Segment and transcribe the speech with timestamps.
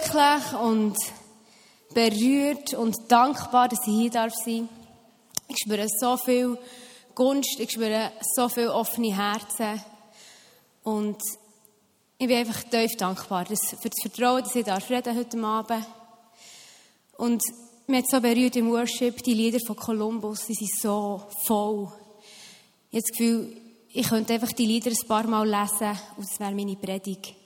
[0.00, 0.96] Glücklich und
[1.92, 4.68] berührt und dankbar, dass ich hier darf sein.
[5.48, 6.58] Ich spüre so viel
[7.14, 9.82] Gunst, ich spüre so viele offene Herzen
[10.84, 11.20] und
[12.18, 13.54] ich bin einfach tief dankbar für
[13.88, 15.86] das Vertrauen, dass ich darf reden heute Abend.
[17.16, 17.42] Und
[17.86, 21.88] mir hat so berührt im Worship die Lieder von Columbus, die sind so voll.
[22.90, 23.56] Ich habe das Gefühl,
[23.92, 27.39] ich könnte einfach die Lieder ein paar Mal lesen und das wäre meine Predigt.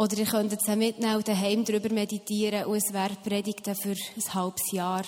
[0.00, 4.34] Oder ihr könnt es mitnehmen und daheim darüber meditieren und es wäre Predigten für ein
[4.34, 5.02] halbes Jahr.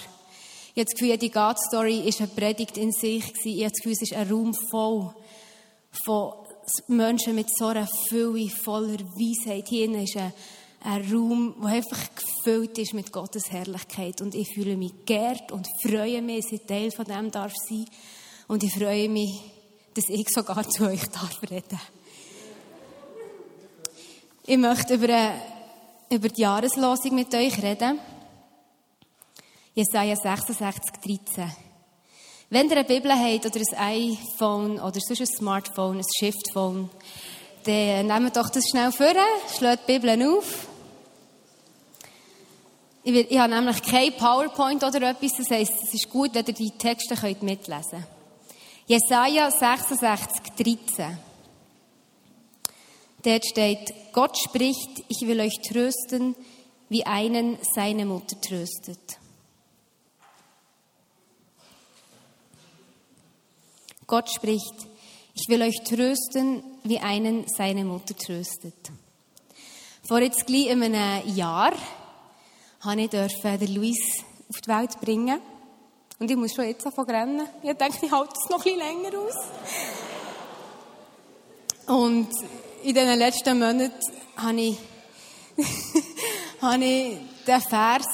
[0.74, 3.24] Ich habe das Gefühl, die God-Story ist eine Predigt in sich.
[3.42, 5.14] Ich habe das Gefühl, es ist ein Raum voll
[6.04, 6.32] von
[6.88, 9.66] Menschen mit so einer Fülle voller Weisheit.
[9.68, 10.34] Hier ist ein,
[10.84, 14.20] ein Raum, der einfach gefüllt ist mit Gottes Herrlichkeit.
[14.20, 17.86] Und ich fühle mich geehrt und freue mich, dass ich Teil von dem darf sein.
[18.46, 19.40] Und ich freue mich,
[19.94, 21.00] dass ich sogar zu euch
[21.50, 21.92] reden darf.
[24.44, 25.30] Ich möchte über,
[26.10, 28.00] über die Jahreslosung mit euch reden.
[29.72, 31.52] Jesaja 66, 13.
[32.50, 36.90] Wenn ihr eine Bibel habt oder ein iPhone oder sonst ein Smartphone, ein Shiftphone,
[37.62, 39.14] dann nehmt doch das schnell vor,
[39.56, 40.66] schlägt die Bibel auf.
[43.04, 46.52] Ich, ich habe nämlich kein PowerPoint oder etwas, das heisst, es ist gut, wenn ihr
[46.52, 48.06] die Texte mitlesen könnt.
[48.88, 51.31] Jesaja 66, 13.
[53.22, 56.34] Dort steht, Gott spricht, ich will euch trösten,
[56.88, 59.18] wie einen seine Mutter tröstet.
[64.06, 64.74] Gott spricht,
[65.34, 68.74] ich will euch trösten, wie einen seine Mutter tröstet.
[70.02, 71.72] Vor jetzt gleich einem Jahr
[72.80, 75.40] habe ich den Luis auf die Welt bringen.
[76.18, 77.48] Und ich muss schon jetzt anfangen rennen.
[77.62, 79.34] Ich denke, ich halte es noch ein bisschen länger aus.
[81.86, 82.28] Und
[82.82, 83.92] in den letzten Monaten
[84.36, 84.78] habe ich,
[86.62, 88.06] habe ich den Vers,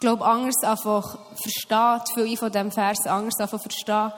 [0.00, 4.12] glaube anders einfach verstehen, viele von diesem Vers anders einfach verstehen.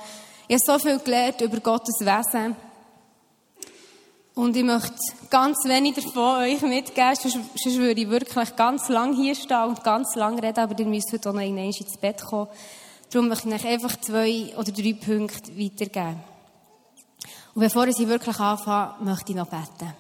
[0.49, 2.57] Ich habe so viel gelernt über Gottes Wesen.
[4.35, 4.95] Und ich möchte
[5.29, 9.85] ganz wenig davon euch mitgeben, sonst, sonst würde ich wirklich ganz lang hier stehen und
[9.85, 12.49] ganz lang reden, aber ihr müsst heute auch noch ins Bett kommen.
[13.11, 16.32] Darum möchte ich euch einfach zwei oder drei Punkte weitergeben.
[17.55, 19.93] Und bevor ich wirklich anfange, möchte ich noch beten.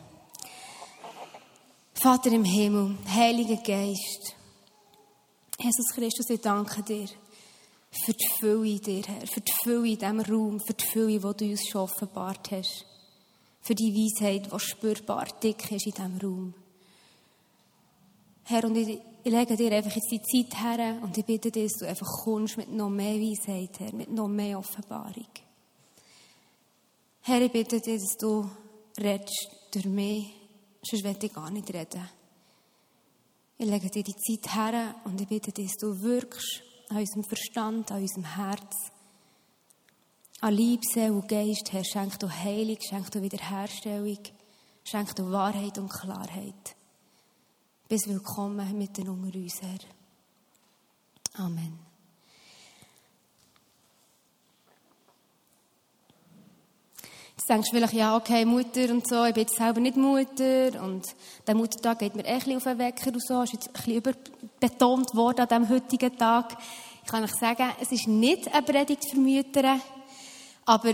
[1.94, 4.34] Vater im Himmel, Heiliger Geist,
[5.58, 7.06] Jesus Christus, ich danke dir
[8.04, 11.20] für die Fülle in dir, Herr, für die Fülle in diesem Raum, für die Fülle,
[11.20, 12.86] die du uns schon offenbart hast,
[13.60, 16.54] für die Weisheit, die spürbar dick ist in diesem Raum.
[18.44, 21.70] Herr, und ich, ich lege dir einfach jetzt die Zeit her und ich bitte dich,
[21.70, 25.28] dass du einfach kommst mit noch mehr Weisheit, Herr, mit noch mehr Offenbarung.
[27.24, 28.50] Herr, ich bitte dich, dass du
[29.00, 30.34] redest durch mich,
[30.82, 32.08] sonst will ich gar nicht reden.
[33.58, 37.22] Ich lege dir die Zeit her und ich bitte dich, dass du wirkst an unserem
[37.22, 38.74] Verstand, an unserem Herz.
[40.40, 44.18] An Liebe, Seele und Geist, Herr, schenk du Heilung, schenk du Wiederherstellung,
[44.82, 46.74] schenk du Wahrheit und Klarheit.
[47.88, 49.78] Bis willkommen mitten unter uns, Herr.
[51.44, 51.91] Amen.
[57.42, 60.80] Jetzt denkst du vielleicht, ja, okay, Mutter und so, ich bin jetzt selber nicht Mutter
[60.80, 61.02] und
[61.44, 65.12] der Muttertag geht mir echt auf den Wecker und so, ist jetzt ein bisschen überbetont
[65.16, 66.56] worden an diesem heutigen Tag.
[67.04, 69.80] Ich kann euch sagen, es ist nicht eine Predigt für Mütter,
[70.66, 70.90] aber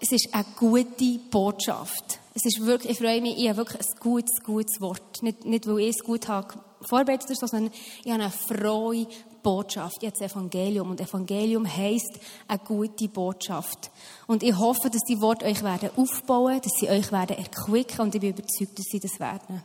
[0.00, 2.18] es ist eine gute Botschaft.
[2.34, 5.22] Es ist wirklich, ich freue mich, ich habe wirklich ein gutes, gutes Wort.
[5.22, 7.72] Nicht, nicht weil ich es gut habe vorbereitet so, sondern
[8.02, 9.06] ich habe eine frohe
[9.42, 10.02] Botschaft.
[10.02, 10.90] Jetzt Evangelium.
[10.90, 12.18] Und Evangelium heisst
[12.48, 13.90] eine gute Botschaft.
[14.26, 18.14] Und ich hoffe, dass die Worte euch werden aufbauen, dass sie euch werden erquicken und
[18.14, 19.62] ich bin überzeugt, dass sie das werden.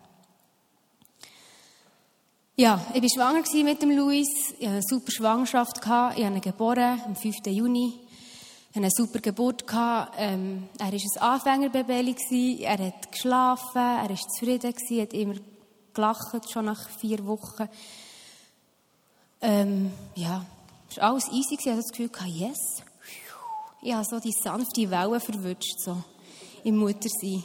[2.55, 4.29] Ja, ich war schwanger mit dem Luis.
[4.57, 5.77] Ich hatte eine super Schwangerschaft.
[5.77, 7.35] Ich habe ihn geboren am 5.
[7.45, 7.93] Juni.
[7.99, 9.63] Ich hatte eine super Geburt.
[10.17, 12.63] Ähm, er war ein Anfängerbaby.
[12.63, 15.35] Er hat geschlafen, er war zufrieden, er hat immer
[15.93, 17.69] gelacht, schon nach vier Wochen.
[19.41, 20.45] Ähm, ja,
[20.89, 21.55] es war alles easy.
[21.59, 22.83] Ich hatte das Gefühl, yes.
[23.81, 26.03] Ich habe so die sanfte Welle verwünscht, so
[26.63, 27.43] im Muttersein.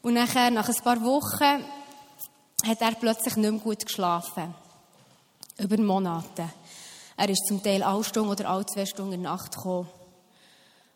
[0.00, 1.64] Und nachher, nach ein paar Wochen,
[2.64, 4.54] hat er plötzlich nicht mehr gut geschlafen.
[5.58, 6.48] Über Monate.
[7.16, 9.88] Er ist zum Teil alle Stunden oder alle zwei Stunden in der Nacht gekommen.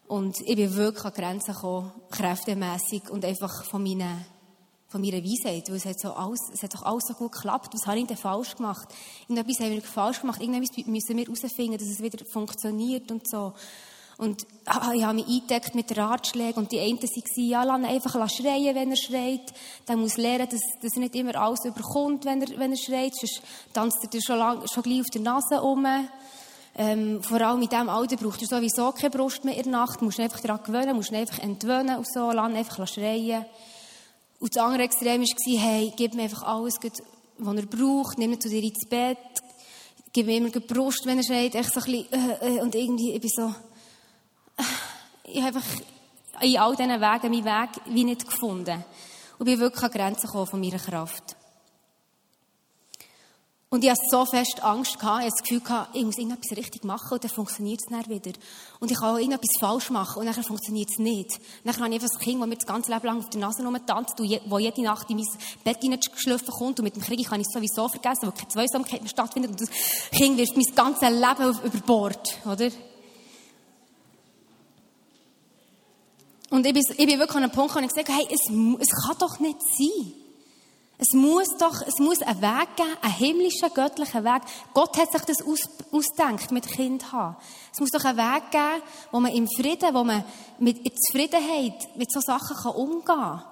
[0.09, 4.25] Und ich bin wirklich an Grenzen gekommen, kräftemässig und einfach von meiner,
[4.89, 5.69] von meiner Weisheit.
[5.69, 7.75] Weil es hat, so alles, es hat doch alles so gut geklappt.
[7.75, 8.89] Was habe ich denn falsch gemacht?
[9.29, 10.41] Irgendetwas haben wir falsch gemacht.
[10.41, 13.53] Irgendetwas müssen wir herausfinden, dass es wieder funktioniert und so.
[14.19, 18.31] Und ah, ich habe mich eingedeckt mit Ratschlägen und die einen waren, ja, lass einfach
[18.31, 19.53] schreien, wenn er schreit.
[19.87, 23.15] Der muss lernen, dass, dass er nicht immer alles überkommt, wenn er, wenn er schreit.
[23.15, 23.43] Sonst
[23.75, 25.87] tanzt er schon, lang, schon gleich auf der Nase rum.
[26.79, 30.01] Ähm, vor allem in diesem Alter braucht er sowieso keine Brust mehr in der Nacht.
[30.01, 33.45] Du musst ihn einfach daran gewöhnen, musst ihn einfach entwöhnen und so, lass einfach schreien.
[34.39, 36.79] Und das andere Extrem war, hey, gib mir einfach alles,
[37.39, 39.19] was er braucht, nimm ihn zu dir ins Bett,
[40.13, 42.75] gib mir immer die Brust, wenn er schreit, echt so ein bisschen, äh, äh, und
[42.75, 43.55] irgendwie, ich bin so,
[45.25, 45.81] ich habe einfach
[46.41, 48.85] in all diesen Wegen meinen Weg wie nicht gefunden.
[49.39, 51.37] Und bin wirklich an Grenzen gekommen von meiner Kraft.
[53.69, 55.61] Und ich hatte so fest Angst, ich hatte das Gefühl,
[55.93, 58.31] ich muss irgendetwas richtig machen und dann funktioniert es dann wieder.
[58.79, 61.41] Und ich kann auch irgendetwas falsch machen und dann funktioniert es nicht.
[61.65, 63.65] Dann habe ich einfach ein Kind, das mir das ganze Leben lang auf der Nase
[63.65, 65.27] rumtanzt und wo jede Nacht in mein
[65.65, 69.01] Bett hineingeschliffen kommt und mit dem Krieg kann ich es sowieso vergessen, weil keine Zweisamkeit
[69.01, 69.71] mehr stattfindet und das
[70.13, 72.71] Kind wirft mein ganzes Leben über Bord, oder?
[76.51, 78.49] Und ich bin, ich bin wirklich an einem Punkt, wo ich gesagt habe, hey, es,
[78.81, 80.26] es kann doch nicht sein.
[80.99, 84.43] Es muss doch, es muss einen Weg geben, einen himmlischen, göttlichen Weg.
[84.73, 87.37] Gott hat sich das aus, ausgedacht, mit Kind haben.
[87.73, 88.83] Es muss doch einen Weg geben,
[89.13, 90.25] wo man im Frieden, wo man
[90.59, 93.43] mit Zufriedenheit mit so Sachen kann umgehen kann.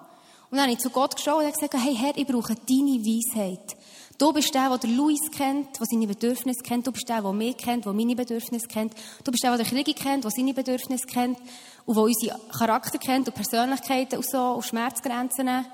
[0.50, 3.76] Und dann habe ich zu Gott geschaut und gesagt, hey Herr, ich brauche deine Weisheit.
[4.16, 6.86] Du bist der, der Luis kennt, der seine Bedürfnisse kennt.
[6.86, 8.94] Du bist der, der mich kennt, der meine Bedürfnisse kennt.
[9.24, 11.38] Du bist der, der den Krieg kennt, der seine Bedürfnisse kennt.
[11.84, 15.66] Und der unsere Charakter kennt und Persönlichkeiten und so, und Schmerzgrenzen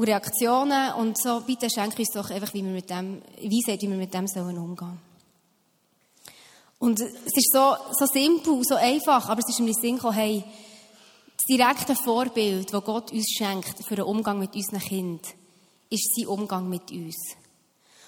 [0.00, 0.94] und Reaktionen.
[0.94, 4.14] Und so, bitte schenke uns doch einfach, wie wir mit dem, Weisheit, wie wir mit
[4.14, 4.98] dem sollen umgehen.
[6.78, 10.14] Und es ist so, so simpel, so einfach, aber es ist mir in Sinn gekommen,
[10.14, 10.42] hey,
[11.36, 15.20] das direkte Vorbild, das Gott uns schenkt für den Umgang mit unseren Kindern,
[15.90, 17.16] ist sein Umgang mit uns.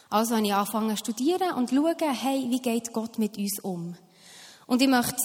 [0.08, 3.60] Also habe ich angefangen zu studieren und zu schauen, hey, wie geht Gott mit uns
[3.62, 3.94] um?
[4.66, 5.18] Und ich möchte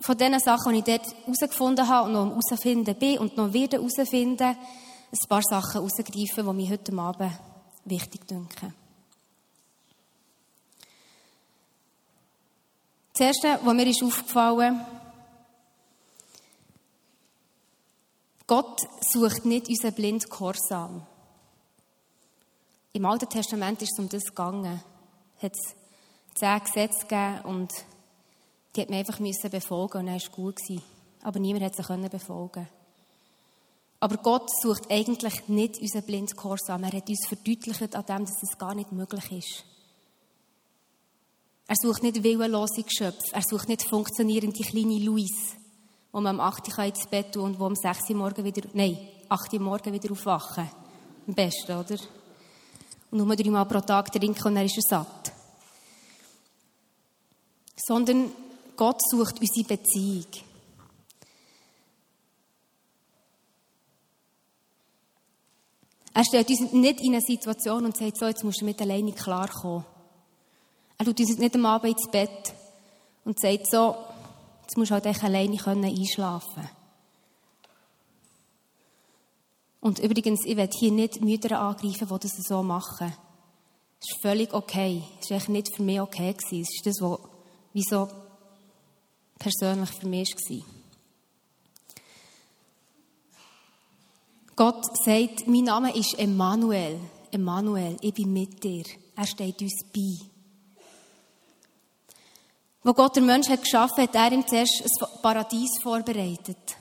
[0.00, 3.78] von den Sachen, die ich dort herausgefunden habe und noch herausfinden bin und noch wieder
[3.78, 4.56] herausfinden,
[5.22, 7.32] ein paar Sachen herausgreifen, die mir heute Abend
[7.84, 8.74] wichtig dünken.
[13.12, 14.80] Das Erste, was mir ist aufgefallen
[18.46, 21.06] Gott sucht nicht unseren blinden Gehorsam.
[22.92, 24.82] Im Alten Testament ist es um das gegangen.
[25.38, 25.56] Es hat
[26.34, 27.72] zehn Gesetze gegeben und
[28.76, 30.58] die hat man einfach befolgen und dann war es gut.
[31.22, 32.68] Aber niemand hat sie befolgen
[34.04, 36.84] Aber Gott sucht eigentlich nicht unseren blinden Gehorsam.
[36.84, 39.64] Er hat uns verdeutlicht an dem, dass es gar nicht möglich ist.
[41.66, 43.32] Er sucht nicht willenlose Geschöpfe.
[43.32, 45.56] Er sucht nicht funktionierende kleine Luis,
[46.12, 48.68] wo man am 8 Uhr ins Bett tun und wo am 6 Uhr morgen wieder,
[48.74, 48.98] nein,
[49.30, 50.68] 8 Uhr morgen wieder aufwachen.
[51.26, 51.96] Am besten, oder?
[53.10, 55.32] Und nur dreimal pro Tag trinken und dann ist er satt.
[57.74, 58.30] Sondern
[58.76, 60.26] Gott sucht unsere Beziehung.
[66.14, 69.12] Er stellt uns nicht in eine Situation und sagt so, jetzt musst du mit alleine
[69.12, 69.84] klarkommen.
[70.96, 72.54] Er tut uns nicht am Abend ins Bett
[73.24, 73.96] und sagt so,
[74.62, 76.68] jetzt musst du halt alleine einschlafen können.
[79.80, 83.12] Und übrigens, ich werde hier nicht Mütter angreifen, die das so machen.
[84.00, 85.02] Das ist völlig okay.
[85.20, 86.32] Das war nicht für mich okay.
[86.32, 87.18] Das ist das, was
[87.74, 88.08] wie so
[89.38, 90.73] persönlich für mich war.
[94.56, 97.00] Gott sagt, mein Name ist Emmanuel.
[97.32, 98.84] Emmanuel, ich bin mit dir.
[99.16, 100.30] Er steht uns bei.
[102.84, 106.76] Wo Gott den Menschen hat geschaffen hat, er ihm zuerst ein Paradies vorbereitet.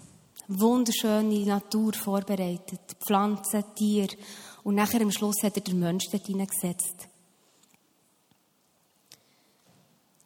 [0.48, 2.82] Wunderschöne Natur vorbereitet.
[3.08, 4.16] Pflanzen, Tiere.
[4.64, 7.08] Und nachher am Schluss hat er den Menschen dort hineingesetzt.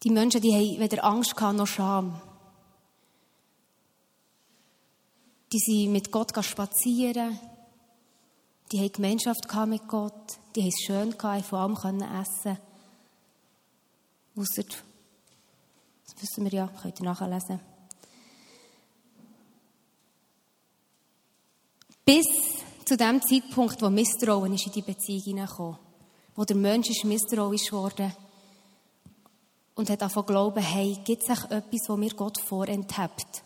[0.04, 2.22] Die Menschen, die haben weder Angst noch Scham.
[5.52, 7.40] Die sind mit Gott spazieren.
[8.72, 10.38] Die haben Gemeinschaft mit Gott.
[10.56, 12.58] Die haben es schön gehabt, von allem können essen.
[14.36, 14.64] Ausser,
[16.06, 17.60] das wissen wir ja, könnt ihr nachlesen.
[22.06, 22.26] Bis
[22.86, 25.78] zu dem Zeitpunkt, wo Misstrauen ist in die Beziehung hineingekommen.
[26.36, 28.14] Wo der Mensch ist misstrauisch geworden
[29.76, 33.44] und hat davon glauben, hey, gibt es etwas, wo mir Gott vorenthält?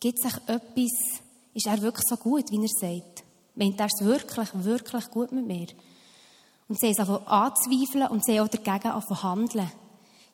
[0.00, 1.22] Gibt es etwas
[1.54, 3.24] Ist er wirklich so gut, wie er sagt?
[3.54, 5.68] Meint er es wirklich, wirklich gut mit mir?
[6.68, 9.72] Und sie haben es anzweifeln und sie haben auch dagegen angefangen handeln.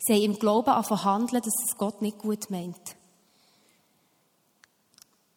[0.00, 2.96] Sie haben im Glauben angefangen handeln, dass es Gott nicht gut meint.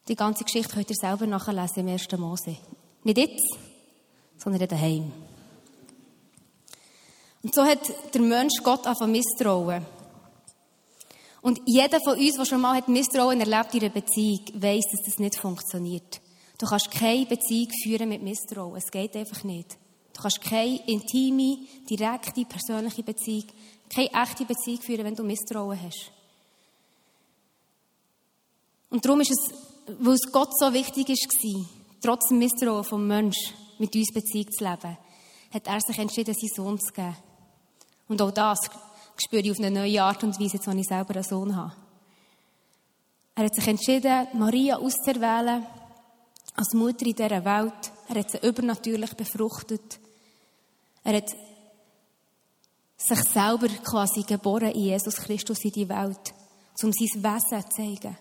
[0.07, 2.11] Die ganze Geschichte könnt ihr selber nachlesen im 1.
[2.17, 2.57] Mose.
[3.03, 3.57] Nicht jetzt,
[4.37, 5.11] sondern daheim.
[7.43, 7.81] Und so hat
[8.13, 9.85] der Mensch Gott angefangen misstrauen.
[11.45, 15.19] Und jeder von uns, der schon mal Misstrauen erlebt in einer Beziehung, weiß, dass das
[15.19, 16.19] nicht funktioniert.
[16.57, 18.77] Du kannst keine Beziehung führen mit Misstrauen.
[18.77, 19.77] Es geht einfach nicht.
[20.13, 23.45] Du kannst keine intime, direkte, persönliche Beziehung,
[23.93, 26.11] keine echte Beziehung führen, wenn du Misstrauen hast.
[28.89, 29.53] Und darum ist es,
[29.99, 31.65] weil es Gott so wichtig war,
[32.01, 34.97] trotz dem Misstrauen vom Menschen mit uns Beziehung zu leben,
[35.53, 37.15] hat er sich entschieden, seinen Sohn zu geben.
[38.07, 38.57] Und auch das
[39.17, 41.73] spüre ich auf eine neue Art und Weise, jetzt, wenn ich selber einen Sohn habe.
[43.35, 45.65] Er hat sich entschieden, Maria auszuerwählen
[46.55, 47.91] als Mutter in dieser Welt.
[48.07, 49.99] Er hat sie übernatürlich befruchtet.
[51.03, 51.29] Er hat
[52.97, 56.33] sich selber quasi geboren in Jesus Christus in die Welt,
[56.81, 58.17] um sein Wesen zu zeigen,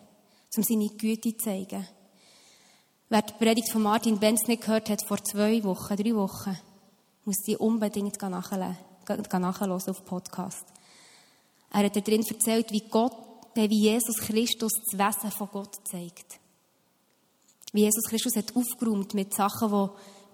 [0.56, 1.86] um seine Güte zu zeigen.
[3.08, 6.58] Wer die Predigt von Martin Benz nicht gehört hat, vor zwei Wochen, drei Wochen,
[7.24, 8.76] muss die unbedingt nachhören
[9.72, 10.64] auf Podcast.
[11.75, 13.16] Er hat darin erzählt, wie Gott,
[13.54, 16.38] wie Jesus Christus das Wesen von Gott zeigt.
[17.73, 19.90] Wie Jesus Christus hat aufgeräumt mit Sachen, wo,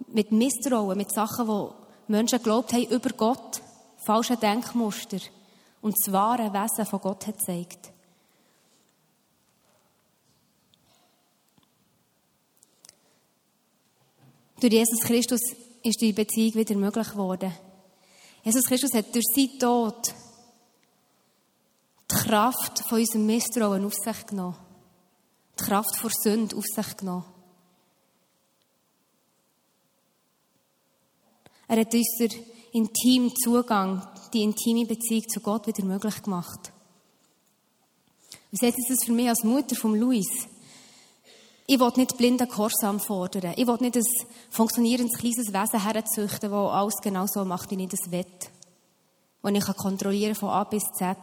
[0.09, 1.73] mit Misstrauen, mit Sachen, wo
[2.09, 3.63] Menschen geglaubt haben über Gott,
[4.05, 5.17] falsche Denkmuster
[5.81, 7.91] und das wahre Wesen von Gott hat gezeigt.
[14.61, 15.41] Durch Jesus Christus
[15.83, 17.55] ist die Beziehung wieder möglich geworden.
[18.45, 20.15] Jesus Christus hat durch seinen Tod
[22.11, 24.57] die Kraft von unserem Misstrauen auf sich genommen.
[25.59, 27.25] Die Kraft vor Sünde auf sich genommen.
[31.69, 32.33] Er hat uns den
[32.73, 36.73] intimen Zugang, die intime Beziehung zu Gott wieder möglich gemacht.
[38.51, 40.49] Was heißt das für mich als Mutter von Luis?
[41.67, 43.55] Ich will nicht blinden Gehorsam fordern.
[43.57, 44.03] Ich will nicht ein
[44.51, 48.27] funktionierendes kleines Wesen herzüchten, das alles genau so macht, wie ich das will.
[49.43, 51.17] Das ich kontrollieren von A bis Z.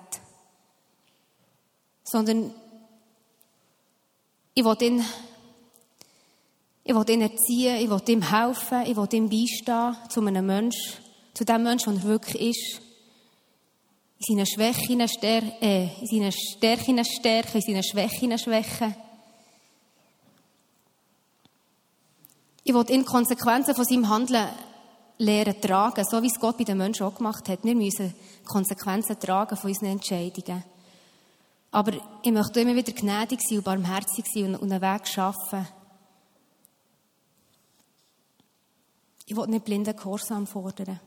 [2.10, 2.54] Sondern
[4.54, 5.06] ich will ihn,
[6.84, 10.94] ich will ihn erziehen, ich will ihm helfen, ich will ihm beistehen zu einem Menschen,
[11.34, 12.82] zu dem Menschen, der er wirklich ist.
[14.20, 18.96] In seinen Schwächen, Stär äh, in seinen Stärken stärken, in seinen Schwächen schwächen.
[22.64, 24.48] Ich will ihn Konsequenzen von seinem Handeln
[25.20, 27.64] lernen tragen, so wie es Gott bei den Menschen auch gemacht hat.
[27.64, 28.14] Wir müssen
[28.46, 30.64] Konsequenzen tragen von unseren Entscheidungen.
[31.78, 31.94] Aber
[32.24, 35.68] ich möchte immer wieder gnädig sein und barmherzig sein und einen Weg schaffen.
[39.28, 41.00] Ich will nicht blinden Gehorsam fordern.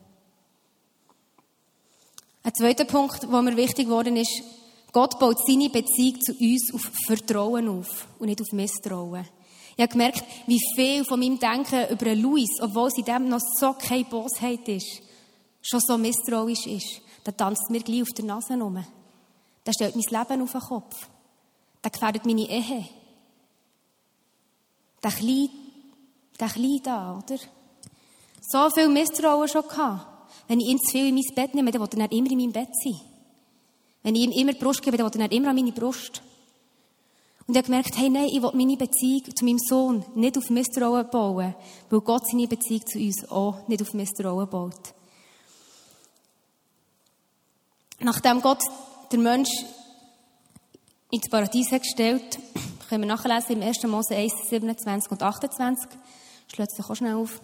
[2.41, 4.43] Ein zweiter Punkt, der mir wichtig geworden ist,
[4.93, 9.27] Gott baut seine Beziehung zu uns auf Vertrauen auf und nicht auf Misstrauen.
[9.75, 13.73] Ich habe gemerkt, wie viel von meinem Denken über Luis, obwohl sie dem noch so
[13.73, 15.01] keine Bosheit ist,
[15.61, 17.01] schon so misstrauisch ist.
[17.25, 18.81] Der tanzt mir gleich auf der Nase rum.
[19.65, 21.07] Der stellt mein Leben auf den Kopf.
[21.83, 22.87] Der gefährdet meine Ehe.
[25.03, 25.49] Der Kleine,
[26.39, 27.37] der Kleine da, oder?
[28.41, 30.07] So viel Misstrauen schon gehabt.
[30.47, 32.51] Wenn ich ihn zu viel in mein Bett nehme, dann will er immer in meinem
[32.51, 32.99] Bett sein.
[34.03, 36.21] Wenn ich ihm immer die Brust gebe, dann will er immer an meine Brust.
[37.47, 40.49] Und ich habe gemerkt, hey, nein, ich will meine Beziehung zu meinem Sohn nicht auf
[40.49, 41.55] Misstrauen bauen,
[41.89, 44.93] weil Gott seine Beziehung zu uns auch nicht auf Misstrauen baut.
[47.99, 48.63] Nachdem Gott
[49.11, 49.49] den Mensch
[51.09, 52.39] ins Paradies hat gestellt,
[52.89, 53.83] können wir nachlesen im 1.
[53.83, 55.89] Mose 1, 27 und 28.
[56.53, 57.41] Schlägt sich auch schnell auf.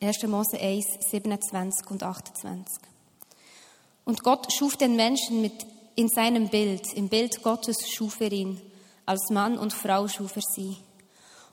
[0.00, 0.22] 1.
[0.24, 2.78] Mose 1, 27 und 28.
[4.04, 8.60] Und Gott schuf den Menschen mit in seinem Bild, im Bild Gottes schuf er ihn,
[9.04, 10.76] als Mann und Frau schuf er sie.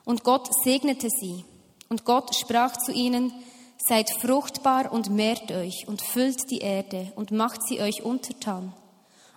[0.04, 1.44] Und Gott segnete sie.
[1.88, 3.32] Und Gott sprach zu ihnen,
[3.78, 8.72] Seid fruchtbar und mehrt euch und füllt die Erde und macht sie euch untertan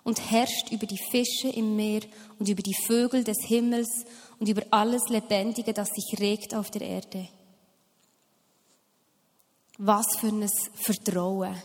[0.04, 2.02] und herrscht über die Fische im Meer
[2.40, 4.06] und über die Vögel des Himmels
[4.40, 7.28] und über alles Lebendige, das sich regt auf der Erde.
[9.78, 11.56] Was für ein Vertrauen.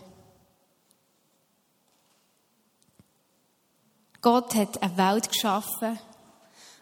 [4.21, 5.99] Gott hat eine Welt geschaffen,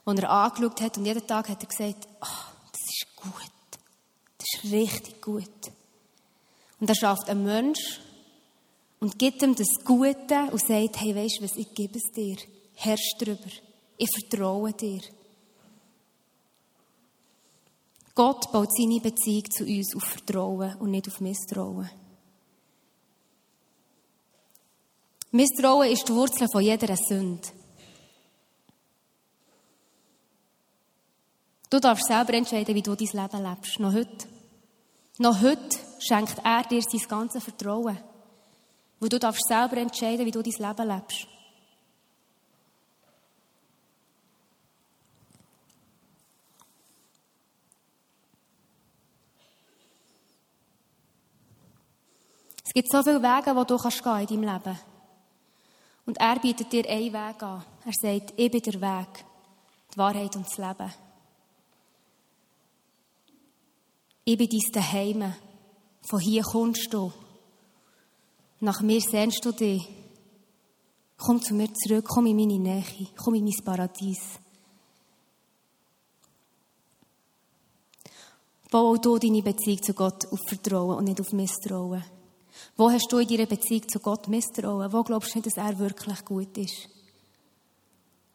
[0.06, 3.51] die er angeschaut hat und jeden Tag hat er gesagt, oh, das ist gut.
[4.52, 5.48] Ist richtig gut.
[6.80, 8.00] Und er schafft einen Mensch,
[9.02, 12.36] und gibt ihm das Gute und sagt, hey, weisst du was, ich gebe es dir.
[12.76, 13.50] Herrsch drüber.
[13.96, 15.00] Ich vertraue dir.
[18.14, 21.90] Gott baut seine Beziehung zu uns auf Vertrauen und nicht auf Misstrauen.
[25.32, 27.48] Misstrauen ist die Wurzel von jeder Sünde.
[31.68, 33.80] Du darfst selber entscheiden, wie du dein Leben lebst.
[33.80, 34.28] Noch heute.
[35.18, 37.98] Noch heute schenkt er dir sein ganzes Vertrauen.
[38.98, 41.26] Weil du darfst selber entscheiden, wie du dein Leben lebst.
[52.64, 54.78] Es gibt so viele Wege, die du kannst gehen in deinem Leben.
[56.06, 57.62] Und er bietet dir einen Weg an.
[57.84, 59.24] Er sagt, ich bin der Weg,
[59.92, 60.90] die Wahrheit und das Leben.
[64.24, 65.34] Ich bin dein Daheim.
[66.08, 67.12] Von hier kommst du.
[68.60, 69.82] Nach mir sehnst du dich.
[71.16, 74.20] Komm zu mir zurück, komm in meine Nähe, komm in mein Paradies.
[78.70, 82.04] Bau auch du deine Beziehung zu Gott auf Vertrauen und nicht auf Misstrauen.
[82.76, 84.92] Wo hast du in deiner Beziehung zu Gott Misstrauen?
[84.92, 86.88] Wo glaubst du nicht, dass er wirklich gut ist?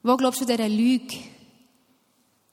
[0.04, 1.18] Wo glaubst du dieser Lüge,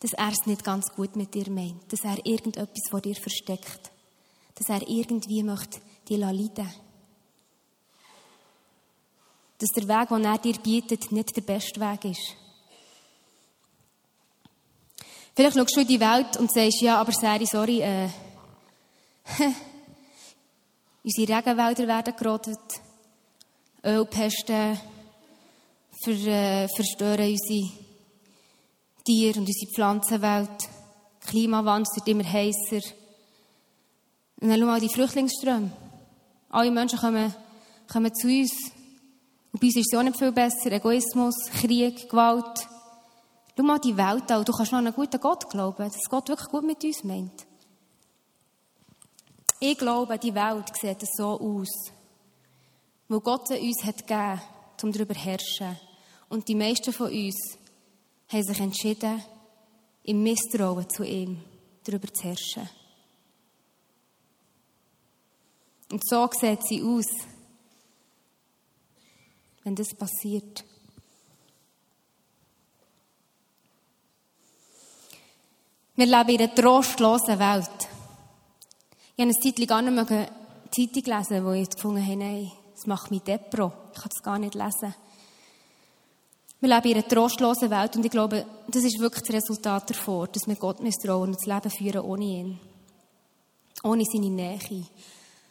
[0.04, 3.90] dass er es nicht ganz gut mit dir meint, dass er irgendetwas vor dir versteckt,
[4.54, 6.68] dass er irgendwie möchte dich leiden
[9.56, 12.37] dass der Weg, den er dir bietet, nicht der beste Weg ist.
[15.34, 18.11] Vielleicht schaust du in die Welt und sagst, ja, aber Sari, sorry, äh,
[21.02, 22.82] unsere Regenwälder werden gerodet,
[23.82, 24.78] Ölpesten
[26.02, 27.84] für, äh, verstören unsere
[29.04, 30.68] Tier- und unsere Pflanzenwelt.
[31.20, 32.87] Klimawandel wird immer heißer.
[34.40, 35.70] Und dann schau mal die Flüchtlingsströme.
[36.50, 37.34] Alle Menschen kommen,
[37.90, 38.52] kommen zu uns.
[39.52, 40.72] Und bei uns ist es auch nicht viel besser.
[40.72, 42.66] Egoismus, Krieg, Gewalt.
[43.57, 44.44] Schau mal die Welt an.
[44.44, 47.46] Du kannst noch an einen guten Gott glauben, dass Gott wirklich gut mit uns meint.
[49.61, 51.90] Ich glaube, die Welt sieht so aus.
[53.09, 54.40] Weil Gott uns hat gegeben,
[54.83, 55.76] um darüber zu herrschen.
[56.29, 57.59] Und die meisten von uns
[58.35, 59.23] haben sich entschieden,
[60.03, 61.40] im Misstrauen zu ihm
[61.85, 62.68] darüber zu herrschen.
[65.90, 67.07] Und so sieht sie aus,
[69.62, 70.64] wenn das passiert.
[75.97, 77.88] Wir leben in einer trostlosen Welt.
[79.16, 80.29] Ich habe eine Zeit gar nicht mehr
[80.73, 83.73] Zeitung lesen, wo ich gefunden habe, nein, das macht mich depro.
[83.92, 84.92] Ich kann das gar nicht lesen.
[86.61, 90.29] Wir leben in einer trostlosen Welt und ich glaube, das ist wirklich das Resultat davon,
[90.33, 92.61] dass wir Gott misstrauen und das Leben führen ohne ihn.
[93.83, 94.87] Ohne seine Nähe.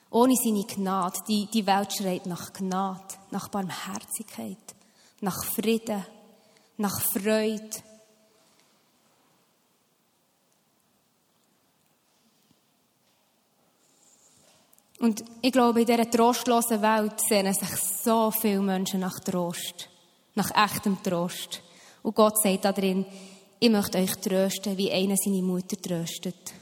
[0.09, 1.19] Ohne seine Gnade.
[1.27, 4.57] Die, die Welt schreit nach Gnade, nach Barmherzigkeit,
[5.21, 6.03] nach Frieden,
[6.77, 7.69] nach Freude.
[14.99, 19.89] Und ich glaube, in dieser trostlosen Welt sehnen sich so viele Menschen nach Trost
[20.35, 21.61] nach echtem Trost.
[22.01, 23.05] Und Gott sagt da drin,
[23.59, 26.53] ich möchte euch trösten, wie einer seine Mutter tröstet.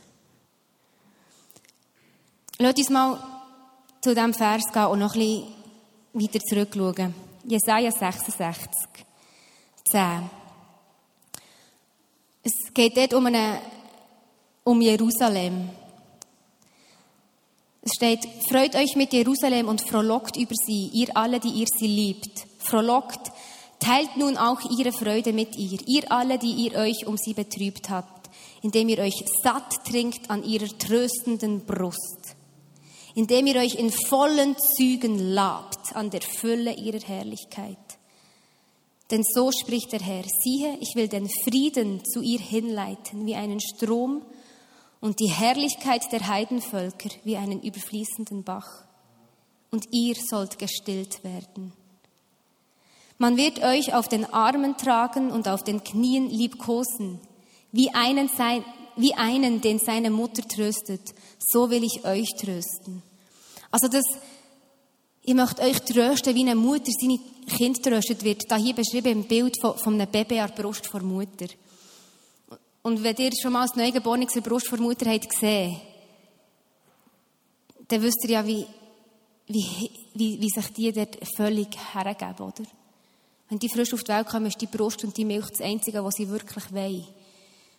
[2.59, 3.19] Lasst uns mal
[4.01, 5.47] zu diesem Vers gehen und noch ein bisschen
[6.13, 7.13] weiter zurückschauen.
[7.43, 8.69] Jesaja 66,
[9.89, 10.29] 10.
[12.43, 13.61] Es geht dort um, eine,
[14.63, 15.69] um Jerusalem.
[17.81, 21.87] Es steht, freut euch mit Jerusalem und frohlockt über sie, ihr alle, die ihr sie
[21.87, 22.45] liebt.
[22.59, 23.31] Frohlockt,
[23.81, 27.89] Teilt nun auch ihre Freude mit ihr, ihr alle, die ihr euch um sie betrübt
[27.89, 28.29] habt,
[28.61, 32.35] indem ihr euch satt trinkt an ihrer tröstenden Brust,
[33.15, 37.77] indem ihr euch in vollen Zügen labt an der Fülle ihrer Herrlichkeit.
[39.09, 43.59] Denn so spricht der Herr, siehe, ich will den Frieden zu ihr hinleiten wie einen
[43.59, 44.21] Strom
[45.01, 48.85] und die Herrlichkeit der Heidenvölker wie einen überfließenden Bach.
[49.71, 51.73] Und ihr sollt gestillt werden.
[53.21, 57.19] Man wird euch auf den Armen tragen und auf den Knien liebkosen,
[57.71, 63.03] wie einen, sein, wie einen, den seine Mutter tröstet, so will ich euch trösten.
[63.69, 64.05] Also das,
[65.21, 68.49] ich möchte euch trösten, wie eine Mutter seine Kind tröstet wird.
[68.49, 71.45] Da hier beschrieben im Bild von, von einem Baby an der Brust vor Mutter.
[72.81, 75.79] Und wenn ihr schon mal das Neugeborenes an der Brust vor Mutter habt gesehen,
[77.87, 78.65] dann wisst ihr ja, wie,
[79.45, 82.80] wie, wie, wie sich die dort völlig hergeben, oder?
[83.51, 86.01] Wenn die frisch auf die Welt kommen, ist die Brust und die Milch das Einzige,
[86.05, 87.05] was sie wirklich wollen.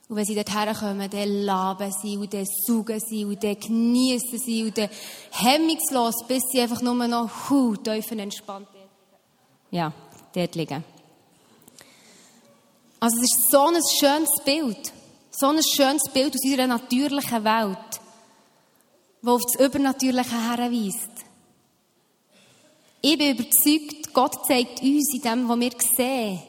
[0.06, 4.38] Und wenn sie dort herkommen, dann laben sie und dann saugen sie und dann genießen
[4.38, 4.90] sie und dann
[5.30, 8.68] hemmungslos, bis sie einfach nur noch hu, tief entspannt
[9.70, 9.90] Ja,
[10.34, 10.84] dort liegen.
[13.00, 14.92] Also es ist so ein schönes Bild.
[15.30, 18.00] So ein schönes Bild aus unserer natürlichen Welt,
[19.22, 21.12] das auf das Übernatürliche herweist.
[23.00, 26.42] Ich bin überzeugt, Gott zeigt uns in dem, was wir sehen,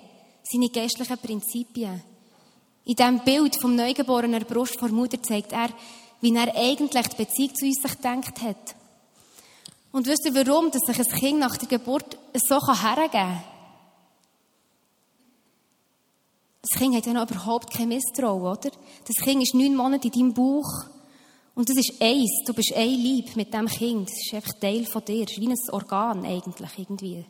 [0.44, 2.02] seine geistlichen Prinzipien.
[2.86, 5.70] In diesem Bild vom Neugeborenen Brust vor Mutter zeigt er,
[6.22, 8.76] wie er eigentlich die Beziehung zu uns sich gedacht hat.
[9.92, 13.44] Und wisst ihr, warum dass sich ein Kind nach der Geburt so hergeben kann?
[16.62, 18.72] Das Kind hat ja noch überhaupt kein Misstrauen, oder?
[19.06, 20.86] Das Kind ist neun Monate in deinem Bauch.
[21.56, 22.44] Und das ist eins.
[22.46, 24.10] Du bist ein Lieb mit dem Kind.
[24.10, 25.26] Das ist einfach Teil von dir.
[25.26, 27.26] Das ist wie ein Organ eigentlich, irgendwie.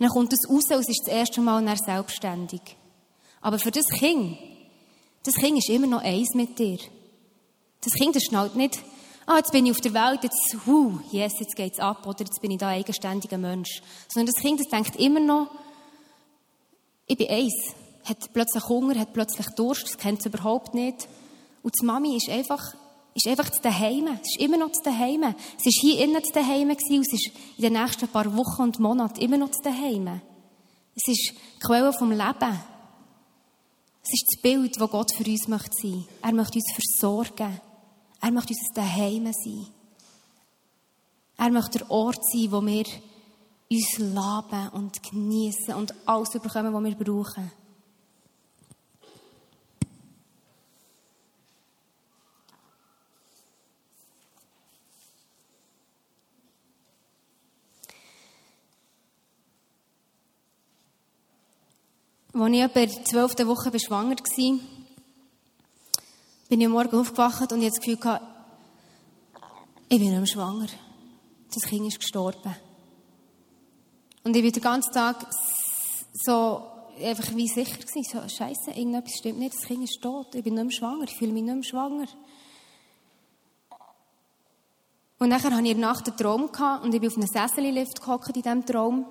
[0.00, 2.62] Und dann kommt das raus und es ist das erste Mal nach selbstständig.
[3.42, 4.38] Aber für das Kind,
[5.24, 6.78] das Kind ist immer noch eins mit dir.
[7.82, 8.78] Das Kind das schnallt nicht,
[9.26, 12.40] ah, jetzt bin ich auf der Welt, jetzt, huh, yes, jetzt geht's ab, oder jetzt
[12.40, 13.82] bin ich da ein eigenständiger Mensch.
[14.08, 15.50] Sondern das Kind, das denkt immer noch,
[17.06, 17.74] ich bin eins.
[18.04, 21.08] Hat plötzlich Hunger, hat plötzlich Durst, das kennt es überhaupt nicht.
[21.62, 22.74] Und die Mami ist einfach,
[23.14, 24.18] ist einfach zu Hause.
[24.22, 25.34] Es ist immer noch zu Hause.
[25.58, 28.78] Es ist hier innen zu Hause und es ist in den nächsten paar Wochen und
[28.78, 30.20] Monaten immer noch zu Hause.
[30.94, 32.60] Es ist die Quelle vom Leben.
[34.02, 36.04] Es ist das Bild, das Gott für uns möchte sein.
[36.22, 37.60] Er möchte uns versorgen.
[38.20, 39.66] Er möchte uns daheim sein.
[41.36, 42.84] Er möchte der Ort sein, wo wir
[43.70, 47.50] uns leben und genießen und alles bekommen, was wir brauchen.
[62.40, 64.58] Als ich etwa in der zwölften Woche schwanger war,
[66.48, 68.20] bin ich am Morgen aufgewacht und hatte das Gefühl,
[69.90, 70.68] ich bin mehr schwanger.
[71.52, 72.56] Das Kind ist gestorben.
[74.24, 75.26] Und ich war den ganzen Tag
[76.14, 76.62] so
[76.98, 80.54] einfach wie sicher gewesen, so, Scheiße, irgendetwas stimmt nicht, das Kind ist tot, ich bin
[80.54, 82.06] nicht mehr schwanger, ich fühle mich nicht mehr schwanger.
[85.18, 86.48] Und nachher hatte ich in der Nacht einen Traum
[86.82, 89.04] und ich bin auf einem Sessellift gehockt in diesem Traum.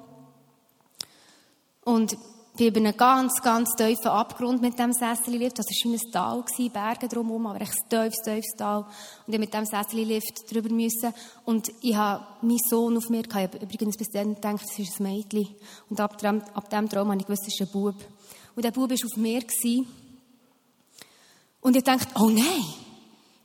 [1.85, 2.17] Und
[2.59, 5.57] bin über einen ganz, ganz tiefen Abgrund mit dem Sessellift.
[5.57, 8.85] Das war ein Tal, Berge drumherum, aber echt ein tiefes, tiefes Tal.
[9.25, 11.13] Und ich mit dem Sessellift drüber müssen.
[11.45, 13.55] Und ich habe meinen Sohn auf mir gehabt.
[13.55, 15.47] Ich habe übrigens bis dann gedacht, das ist ein Mädchen.
[15.89, 17.95] Und ab dem, ab dem Traum habe ich gewusst, das ist ein Bub.
[18.55, 19.39] Und der Bub war auf mir.
[19.39, 19.87] Gewesen.
[21.61, 22.65] Und ich dachte, oh nein,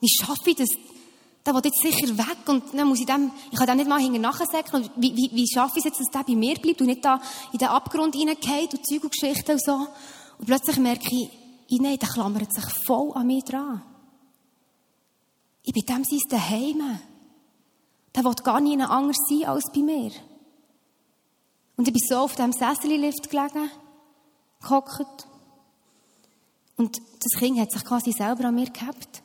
[0.00, 0.70] wie schaffe ich das,
[1.44, 4.00] der will jetzt sicher weg und dann muss ich dem, ich kann dem nicht mal
[4.00, 4.88] hinten nachsäckeln.
[4.96, 7.20] Wie, wie, wie schaffe ich es jetzt, dass der bei mir bleibt und nicht da
[7.52, 9.87] in den Abgrund reingeht und Zeug und Geschichten und so.
[10.38, 11.30] Und plötzlich merke ich,
[11.68, 13.83] ich, nein, der klammert sich voll an mich dran.
[15.62, 16.98] Ich bin dem sein Daheim.
[18.14, 20.12] Der will gar nicht anders sein als bei mir.
[21.76, 23.70] Und ich bin so auf dem Sessellift gelegen,
[24.62, 25.26] gehockt.
[26.76, 29.22] Und das Kind hat sich quasi selber an mir gehabt.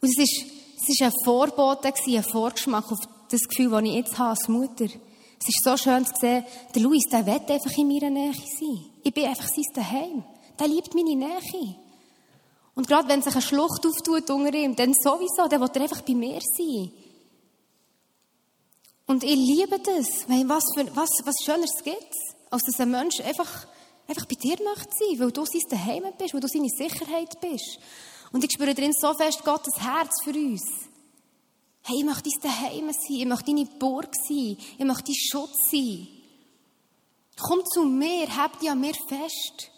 [0.00, 0.55] Und es ist,
[0.88, 4.84] es war ein Vorbote, ein Vorgeschmack auf das Gefühl, das ich jetzt habe als Mutter.
[4.84, 6.44] Es ist so schön zu sehen,
[6.74, 8.86] der Luis, der will einfach in meiner Nähe sein.
[9.02, 10.24] Ich bin einfach sein Daheim.
[10.58, 11.76] Der liebt meine Nähe.
[12.74, 16.02] Und gerade wenn sich eine Schlucht auftut unter ihm, dann sowieso, dann will er einfach
[16.02, 16.90] bei mir sein.
[19.06, 20.26] Und ich liebe das.
[20.28, 22.12] Was, für, was, was Schöneres gibt
[22.50, 23.66] als dass ein Mensch einfach,
[24.08, 27.78] einfach bei dir möchte sein, weil du sein Daheim bist, weil du seine Sicherheit bist.
[28.32, 30.62] Und ich spüre drin so fest Gottes Herz für uns.
[31.82, 35.70] Hey, ich möchte dein Daheim sein, ich möchte deine Burg sein, ich möchte dein Schutz
[35.70, 36.08] sein.
[37.40, 39.70] Komm zu mir, hab dich an mir fest.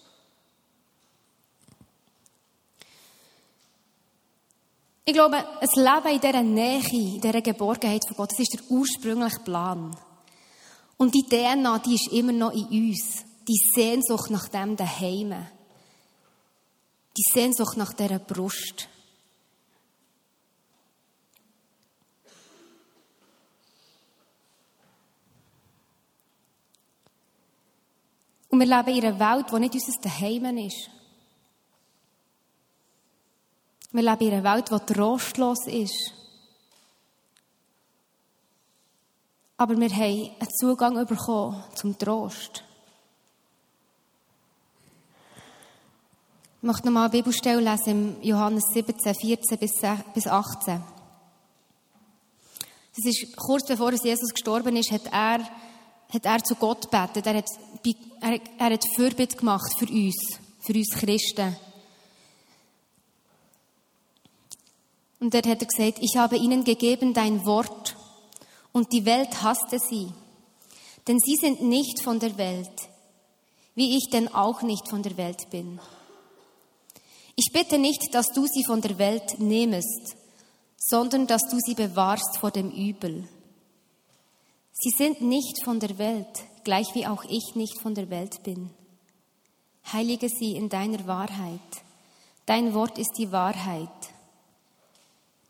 [5.05, 8.71] Ich glaube, ein Leben in dieser Nähe, in dieser Geborgenheit von Gott, das ist der
[8.71, 9.97] ursprüngliche Plan.
[10.99, 13.25] Und die DNA, die ist immer noch in uns.
[13.49, 15.35] Die Sehnsucht nach dem Daheim
[17.19, 18.89] die Sehnsucht nach dieser Brust.
[28.51, 30.91] Und wir leben in einer Welt, die nicht unser Daheim ist.
[33.91, 36.15] Wir leben in einer Welt, die trostlos ist.
[39.57, 42.68] Aber wir haben einen Zugang bekommen zum Trost.
[46.61, 49.59] Ich möchte nochmal eine Bibelstelle lesen im Johannes 17, 14
[50.13, 50.83] bis 18.
[52.97, 55.39] Das ist kurz bevor Jesus gestorben ist, hat er,
[56.13, 57.27] hat er zu Gott gebetet.
[57.29, 57.49] Er hat,
[58.21, 61.57] er, er hat Fürbitte gemacht für uns, für uns Christen.
[65.21, 67.95] Und dort hat er gesagt, ich habe ihnen gegeben dein Wort
[68.73, 70.09] und die Welt hasste sie,
[71.07, 72.89] denn sie sind nicht von der Welt,
[73.77, 75.79] wie ich denn auch nicht von der Welt bin.
[77.41, 80.17] Ich bitte nicht, dass du sie von der Welt nehmest,
[80.77, 83.29] sondern dass du sie bewahrst vor dem Übel.
[84.73, 86.27] Sie sind nicht von der Welt,
[86.65, 88.71] gleich wie auch ich nicht von der Welt bin.
[89.93, 91.61] Heilige sie in deiner Wahrheit.
[92.45, 93.89] Dein Wort ist die Wahrheit.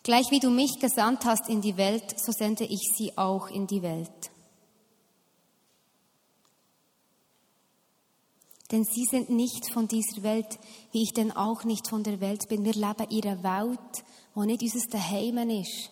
[0.03, 3.67] Gleich wie du mich gesandt hast in die Welt, so sende ich sie auch in
[3.67, 4.31] die Welt.
[8.71, 10.59] Denn sie sind nicht von dieser Welt,
[10.93, 12.65] wie ich denn auch nicht von der Welt bin.
[12.65, 14.05] Wir leben in einer Welt,
[14.35, 15.91] wo nicht unser Daheim ist.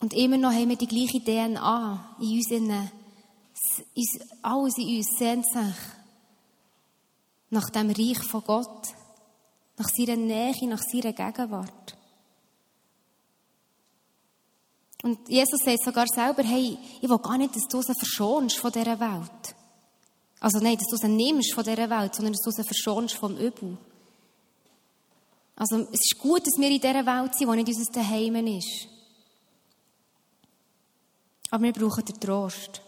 [0.00, 2.82] Und immer noch haben wir die gleiche DNA in uns.
[4.42, 5.74] Alles in uns sehnt sich
[7.50, 8.88] nach dem Reich von Gott,
[9.78, 11.96] nach seiner Nähe, nach seiner Gegenwart.
[15.02, 18.72] Und Jesus sagt sogar selber, hey, ich will gar nicht, dass du sie verschonst von
[18.72, 19.54] dieser Welt.
[20.42, 23.36] Also nein, dass du sie nimmst von dieser Welt, sondern dass du sie verschonst vom
[23.36, 23.78] Übel.
[25.54, 28.88] Also es ist gut, dass wir in dieser Welt sind, die nicht unser Daheim ist.
[31.48, 32.82] Aber wir brauchen den Trost.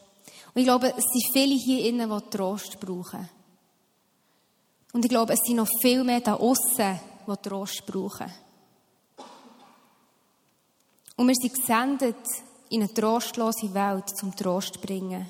[0.53, 3.29] Und ich glaube, es sind viele hier innen, die Trost brauchen.
[4.93, 8.33] Und ich glaube, es sind noch viel mehr da außen, die Trost brauchen.
[11.15, 12.17] Und wir sind gesendet
[12.71, 15.25] in eine trostlose Welt, zum Trost zu bringen.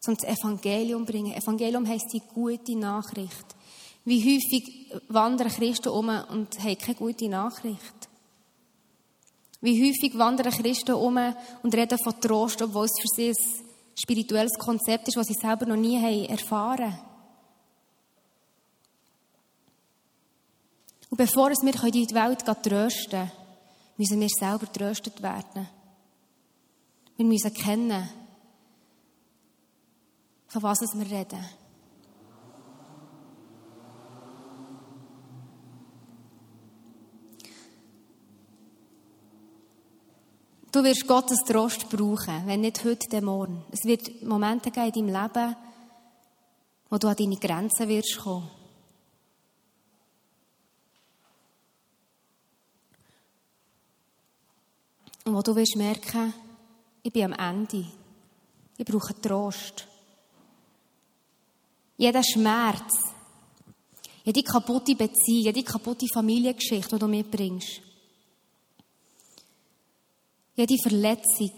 [0.00, 1.34] Zum Evangelium zu bringen.
[1.34, 3.54] Evangelium heisst die gute Nachricht.
[4.04, 8.08] Wie häufig wandern Christen um und haben keine gute Nachricht.
[9.60, 11.18] Wie häufig wandern Christen um
[11.62, 15.66] und reden von Trost, obwohl es für sie ein spirituelles Konzept ist, das sie selber
[15.66, 16.98] noch nie haben erfahren
[21.10, 23.32] Und bevor wir in die Welt trösten können,
[23.96, 25.68] müssen wir selber tröstet werden.
[27.16, 28.08] Wir müssen kennen,
[30.50, 31.44] von was wir reden.
[40.72, 43.64] Du wirst Gottes Trost brauchen, wenn nicht heute, dann morgen.
[43.70, 45.56] Es wird Momente geben in deinem Leben,
[46.88, 48.50] wo du an deine Grenzen wirst kommen.
[55.24, 56.34] Und wo du wirst merken,
[57.02, 57.86] ich bin am Ende.
[58.76, 59.89] Ich brauche Trost.
[62.00, 63.12] Jeder Schmerz,
[64.24, 67.82] jede kaputte Beziehung, jede kaputte Familiengeschichte, die du mitbringst,
[70.56, 71.54] jede Verletzung,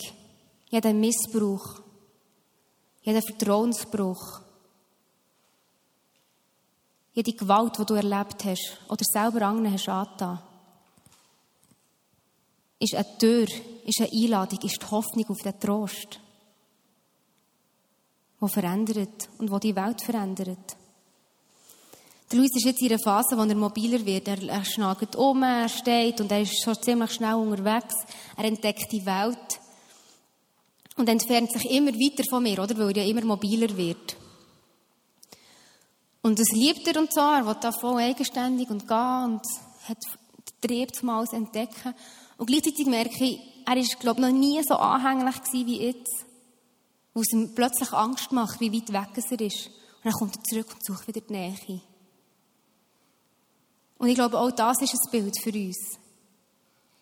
[0.68, 1.80] jeder Missbrauch,
[3.02, 4.40] jeder Vertrauensbruch,
[7.14, 10.42] jede Gewalt, die du erlebt hast oder selber anderen hast angetan,
[12.80, 13.46] ist eine Tür,
[13.84, 16.18] ist eine Einladung, ist die Hoffnung auf den Trost,
[18.42, 20.76] der verändert und wo die Welt verändert.
[22.30, 24.26] Der Luis ist jetzt in einer Phase, wo er mobiler wird.
[24.26, 27.94] Er, er schnagt um, er steht und er ist schon ziemlich schnell unterwegs.
[28.36, 29.60] Er entdeckt die Welt
[30.96, 32.76] und entfernt sich immer weiter von mir, oder?
[32.78, 34.16] Weil er ja immer mobiler wird.
[36.22, 37.20] Und das liebt er und so.
[37.20, 39.42] Er will da voll eigenständig und gehen und
[39.88, 39.98] hat
[40.60, 41.94] Trieb zum Alles entdecken.
[42.38, 46.24] Und gleichzeitig merke ich, er ist, glaube ich, noch nie so anhänglich gewesen wie jetzt.
[47.14, 49.66] Wo es ihm plötzlich Angst macht, wie weit weg er ist.
[49.66, 51.80] Und dann kommt er zurück und sucht wieder die Nähe.
[53.98, 55.98] Und ich glaube, auch das ist ein Bild für uns.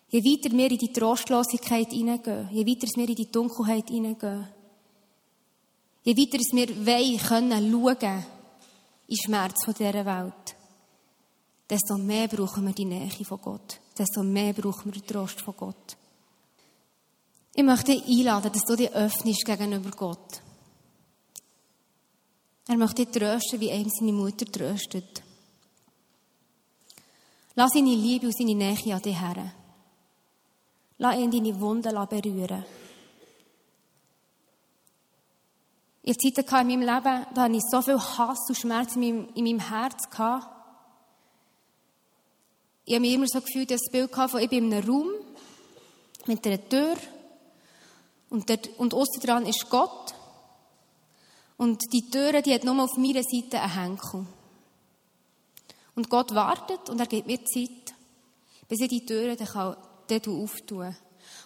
[0.09, 4.47] Je weiter wir in die Trostlosigkeit hineingehen, je weiter wir in die Dunkelheit hineingehen,
[6.03, 8.25] je weiter wir wollen können schauen
[9.07, 10.55] in Schmerz von dieser Welt,
[11.69, 13.79] desto mehr brauchen wir die Nähe von Gott.
[13.97, 15.97] Desto mehr brauchen wir den Trost von Gott.
[17.53, 20.41] Ich möchte dich einladen, dass du dich öffnest gegenüber Gott.
[22.67, 25.21] Er möchte dich trösten, wie ihm seine Mutter tröstet.
[27.55, 29.53] Lass seine Liebe und seine Nähe an dich her.
[30.97, 32.63] Lass ihn deine Wunden berühren.
[36.03, 39.01] Ich hatte Zeiten in meinem Leben, da hatte ich so viel Hass und Schmerz in
[39.01, 40.03] meinem, in meinem Herz.
[42.85, 45.09] Ich habe mich immer so gefühlt, das Bild von, ich bin in einem Raum
[46.25, 46.95] mit einer Tür
[48.31, 50.15] und, dort, und aussen dran ist Gott.
[51.57, 54.25] Und die Tür, die hat nur auf meiner Seite einen Henkel.
[55.93, 57.93] Und Gott wartet und er gibt mir Zeit,
[58.67, 59.75] bis ich die Türen dann
[60.07, 60.95] dort auftun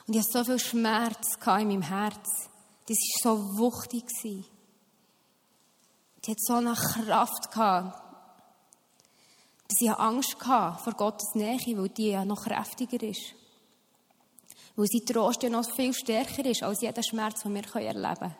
[0.07, 2.49] Und ich hatte so viel Schmerz in meinem Herz.
[2.87, 4.05] Das war so wuchtig.
[6.23, 8.01] Die hat so eine Kraft gehabt.
[9.67, 13.33] Sie hatte Angst vor Gottes Nähe, weil die ja noch kräftiger ist.
[14.75, 18.35] Weil sie Trost ja noch viel stärker ist als jeder Schmerz, den wir erleben können.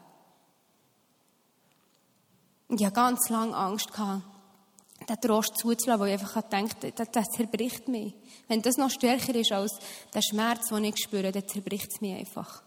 [2.68, 3.90] Und ich hatte ganz lange Angst,
[5.10, 8.14] den Trost zuzulassen, weil ich einfach gedacht das, das zerbricht mich.
[8.48, 9.78] Wenn das noch stärker ist als
[10.14, 12.64] der Schmerz, den ich spüre, dann zerbricht es mich einfach.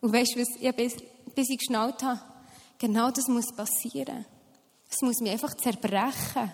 [0.00, 0.96] Und weißt du, was ich, bis,
[1.34, 2.20] bis ich geschnallt habe,
[2.78, 4.26] genau das muss passieren.
[4.90, 6.52] Es muss mich einfach zerbrechen.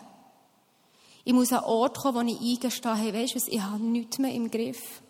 [1.24, 3.82] Ich muss an einen Ort kommen, wo ich eingestehe, hey, weißt du was, ich habe
[3.82, 5.02] nichts mehr im Griff.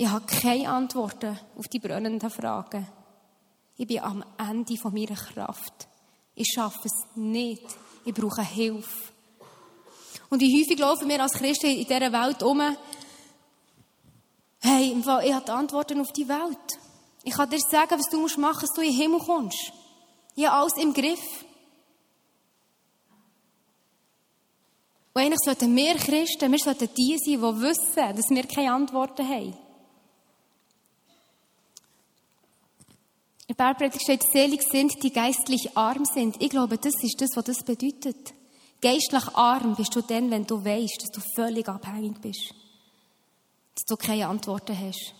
[0.00, 2.88] Ich habe keine Antworten auf die brennenden Fragen.
[3.76, 5.88] Ich bin am Ende von meiner Kraft.
[6.34, 7.66] Ich schaffe es nicht.
[8.06, 9.12] Ich brauche Hilfe.
[10.30, 12.62] Und wie häufig laufen wir als Christen in dieser Welt um,
[14.60, 16.78] hey, ich habe Antworten auf die Welt.
[17.22, 19.70] Ich kann dir sagen, was du machen musst, dass du in den Himmel kommst.
[20.34, 21.44] Ich habe alles im Griff.
[25.12, 29.28] Und eigentlich sollten wir Christen, wir sollten die sein, die wissen, dass wir keine Antworten
[29.28, 29.69] haben.
[33.50, 36.40] In der Bergpredigt steht, selig sind, die geistlich arm sind.
[36.40, 38.32] Ich glaube, das ist das, was das bedeutet.
[38.80, 42.54] Geistlich arm bist du dann, wenn du weißt, dass du völlig abhängig bist.
[43.74, 45.16] Dass du keine Antworten hast.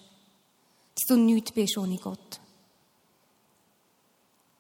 [0.95, 2.39] Dass du nichts bist ohne Gott.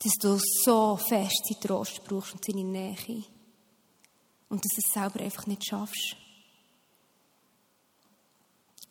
[0.02, 3.22] Dass du so fest seinen Trost brauchst und seine Nähe
[4.48, 6.16] und dass du es selber einfach nicht schaffst.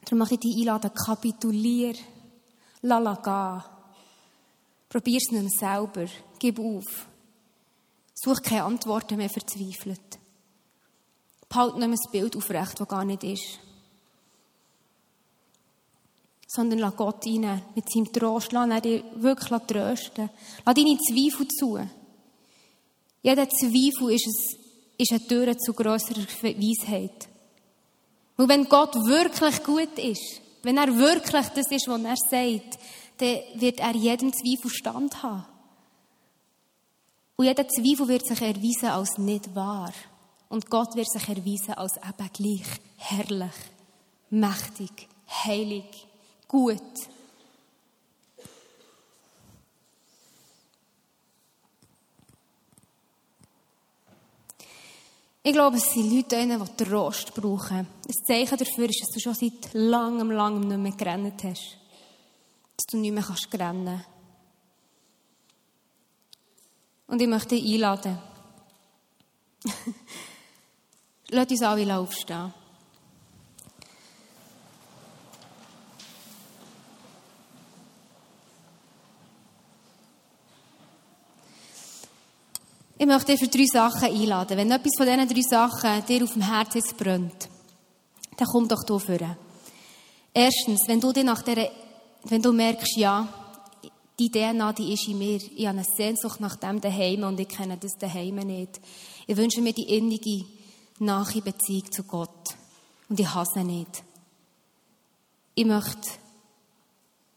[0.05, 1.95] Darum mache ich dich einladen, kapitulier,
[2.81, 3.78] lala gehen.
[4.89, 7.07] Probier es nicht mehr selber, gib auf.
[8.13, 10.19] Such keine Antworten mehr verzweifelt.
[11.47, 13.59] Behalt nicht mehr das Bild aufrecht, das gar nicht ist.
[16.47, 18.51] Sondern lass Gott rein mit seinem Trost.
[18.51, 20.29] Lass ihn dir wirklich trösten.
[20.65, 21.79] Lass deine Zweifel zu.
[23.21, 24.59] Jeder Zweifel ist ein
[24.99, 27.29] ist eine Tür zu grosserer Weisheit.
[28.35, 32.77] Und wenn Gott wirklich gut ist, wenn er wirklich das ist, was er sagt,
[33.19, 35.45] dann wird er jedem Zweifel Stand haben.
[37.35, 39.93] Und jeder Zweifel wird sich erweisen als nicht wahr.
[40.49, 43.53] Und Gott wird sich erweisen als eben gleich herrlich,
[44.29, 45.07] mächtig,
[45.45, 46.07] heilig,
[46.47, 46.81] gut.
[55.41, 57.77] Ich glaube, es sind Leute, die Trost brauchen.
[57.77, 61.77] Ein Zeichen dafür ist, dass du schon seit langem, langem nicht mehr gerannt hast.
[62.91, 64.03] Du nicht mehr kannst rennen
[67.05, 68.17] Und ich möchte dich einladen.
[71.29, 72.53] Lass uns alle aufstehen.
[82.97, 84.57] Ich möchte dich für drei Sachen einladen.
[84.57, 87.49] Wenn etwas von diesen drei Sachen dir auf dem Herzen brennt,
[88.35, 89.37] dann komm doch hier vor.
[90.33, 91.71] Erstens, wenn du dir nach der,
[92.23, 93.27] wenn du merkst, ja,
[94.19, 97.47] die DNA, die ist in mir, ich habe eine Sehnsucht nach dem daheim und ich
[97.47, 98.81] kenne das daheim nicht.
[99.27, 100.45] Ich wünsche mir die innige,
[100.99, 102.55] nahe Beziehung zu Gott.
[103.07, 104.03] Und ich hasse nicht.
[105.55, 106.09] Ich möchte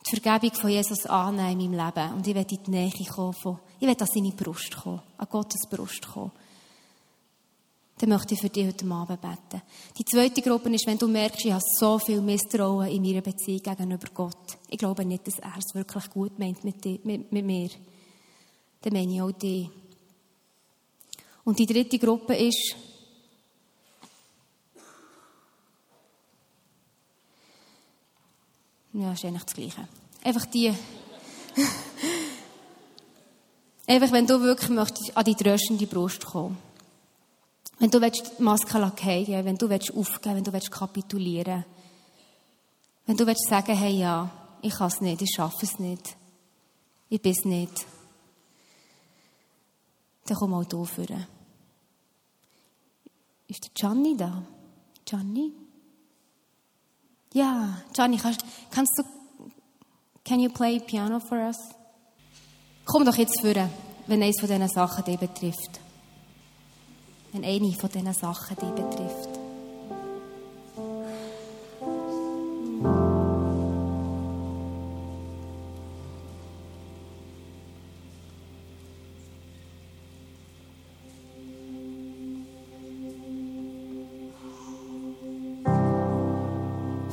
[0.06, 2.14] die Vergebung von Jesus annehmen in meinem Leben.
[2.14, 5.68] Und ich werde in die Nähe kommen ich werde an seine Brust kommen, an Gottes
[5.68, 6.32] Brust kommen.
[7.98, 9.62] Dann möchte ich für dich heute Abend beten.
[9.96, 13.62] Die zweite Gruppe ist, wenn du merkst, ich habe so viel Misstrauen in meiner Beziehung
[13.62, 14.58] gegenüber Gott.
[14.68, 17.70] Ich glaube nicht, dass er es wirklich gut meint mit, dir, mit, mit mir.
[18.80, 19.68] Dann meine ich auch dich.
[21.44, 22.76] Und die dritte Gruppe ist,
[28.94, 29.88] Ja, ist eigentlich das Gleiche.
[30.22, 30.68] Einfach die.
[33.86, 36.58] Einfach, wenn du wirklich möchtest, an die tröstende Brust kommen.
[37.82, 41.64] Wenn du willst, die Maske fallen wenn du willst aufgeben, wenn du willst kapitulieren.
[43.06, 46.16] Wenn du willst sagen, hey, ja, ich kann es nicht, ich schaffe es nicht.
[47.08, 47.84] Ich bin es nicht.
[50.26, 51.26] Dann komm mal hier führen.
[53.48, 54.44] Ist der Gianni da?
[55.04, 55.52] Gianni?
[57.32, 59.02] Ja, Johnny, kannst, kannst du,
[60.24, 61.58] can you play piano for us?
[62.84, 63.68] Komm doch jetzt führen,
[64.06, 65.80] wenn eines von diesen Sachen dich betrifft.
[67.32, 69.42] Wenn eine von diesen Sachen dich betrifft.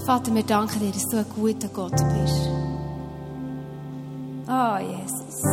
[0.09, 2.49] Vater, wir danken dir, dass du ein guter Gott bist.
[4.47, 5.43] Oh, Jesus.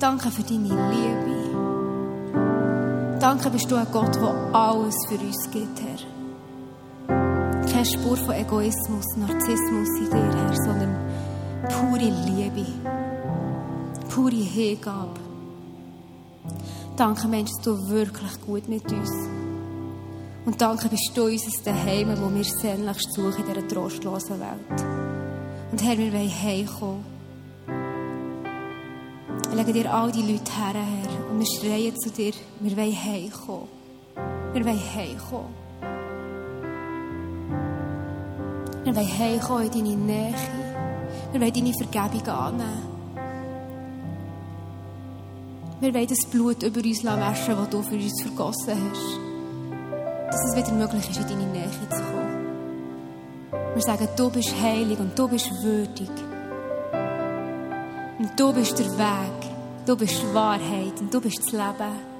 [0.00, 1.33] Danke für deine Liebe.
[3.24, 5.96] Danke bist du ein Gott, der alles für uns gibt, Herr.
[7.64, 10.94] Keine Spur von Egoismus, Narzissmus in dir, Herr, sondern
[11.70, 12.66] pure Liebe,
[14.10, 15.18] pure Hingabe.
[16.98, 19.10] Danke, Mensch, dass du wirklich gut mit uns.
[20.44, 24.84] Und danke bist du unser Daheim, wo wir sehnlichst suchen in dieser trostlosen Welt.
[25.72, 27.06] Und Herr, wir wollen heimkommen.
[29.48, 33.04] Wir legen dir all die Leute her, Herr, und wir schreien zu dir, wir wollen
[33.04, 33.68] heimkommen.
[34.52, 35.54] Wir wollen heimkommen.
[38.84, 40.34] Wir wollen heimkommen in deine Nähe.
[41.32, 42.82] Wir wollen deine Vergebung annehmen.
[45.80, 50.30] Wir wollen das Blut über uns waschen, das du für uns vergossen hast.
[50.30, 52.44] Dass es wieder möglich ist, in deine Nähe zu kommen.
[53.74, 56.10] Wir sagen, du bist heilig und du bist würdig.
[58.20, 59.53] Und du bist der Weg,
[59.86, 62.14] du bist die Wahrheit und du bist das Leben.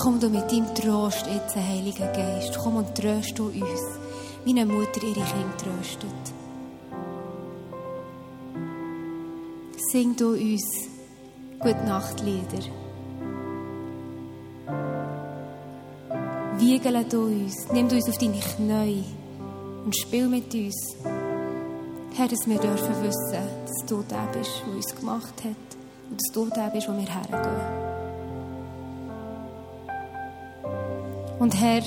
[0.00, 2.58] Komm du mit deinem Trost jetzt, Heiliger Geist.
[2.58, 3.82] Komm und tröst du uns,
[4.44, 6.34] wie eine Mutter ihre Kinder tröstet.
[9.92, 10.88] Sing du uns
[11.62, 12.64] Gute Nachtlieder.
[16.58, 19.04] Wiegele du uns, nimm du uns auf deine Knie
[19.84, 20.96] und spiel mit uns.
[22.14, 25.76] Herr, dass wir dürfen wissen, dass du der bist, der uns gemacht hat
[26.10, 27.92] und dass du der bist, wo wir hergehen.
[31.38, 31.82] Und Herr,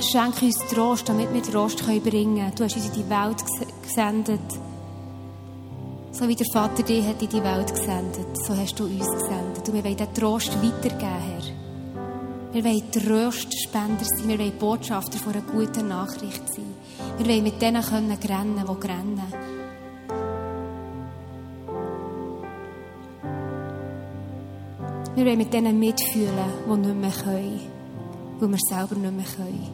[0.00, 2.02] schenke uns Trost, damit wir Trost bringen
[2.36, 2.52] können.
[2.54, 3.42] Du hast uns in die Welt
[3.82, 4.40] gesendet.
[6.12, 9.68] So wie der Vater dich hat in die Welt gesendet, so hast du uns gesendet.
[9.68, 12.52] Und wir wollen diesen Trost weitergeben, Herr.
[12.52, 16.73] Wir wollen Trostspender sein, wir wollen Botschafter von einer guten Nachricht sein.
[17.16, 19.22] Wir wollen mit denen können rennen, die rennen.
[25.14, 26.32] Wir wollen mit denen mitfühlen,
[26.66, 27.60] die nicht mehr können,
[28.40, 29.68] weil wir selber nicht mehr können.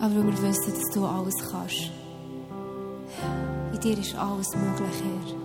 [0.00, 1.92] Aber weil wir wissen, dass du alles kannst.
[3.72, 5.43] In dir ist alles möglich, Herr.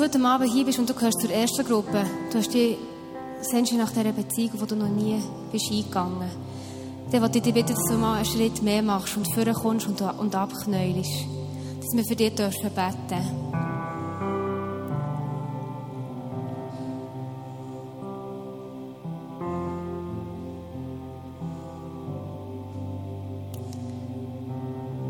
[0.00, 2.78] Du heute Abend hier bist und du gehörst zur ersten Gruppe, du hast dich,
[3.42, 5.20] sehnst dich nach dieser Beziehung, die du noch nie
[5.52, 6.30] bist eingegangen
[7.10, 10.00] dann wollte ich dich bitten, dass du mal einen Schritt mehr machst und vorkommst und,
[10.00, 11.26] und abknäulst.
[11.80, 13.24] Dass wir für dich dürfen beten.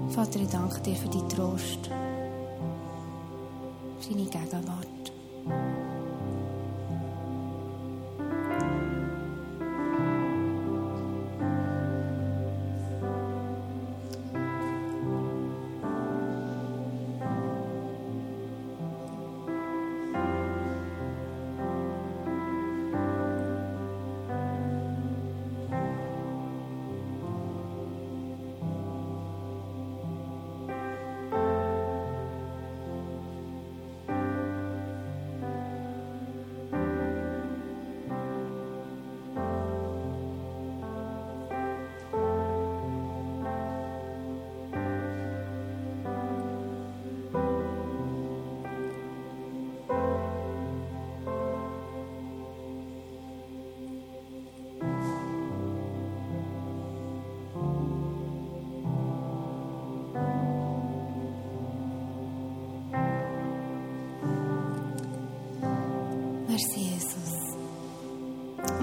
[0.09, 1.91] Vater, ich danke dir für deinen Trost,
[4.11, 4.99] clínica Gabón.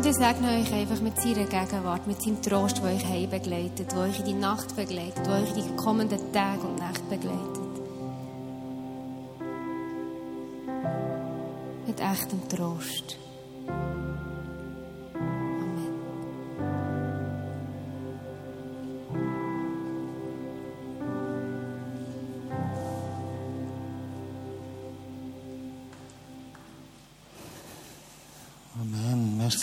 [0.10, 3.99] Ich segne euch einfach mit seiner Gegenwart, mit seinem Trost, der euch heim begleitet, der
[3.99, 7.68] euch in die Nacht begleitet, der euch in die kommenden Tage und Nächte begleitet.
[11.86, 13.26] Mit echtem Trost.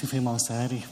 [0.06, 0.82] Vielen Dank, Sari.